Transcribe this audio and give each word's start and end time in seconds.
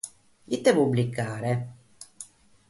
Ite 0.57 0.73
publicare? 0.77 1.53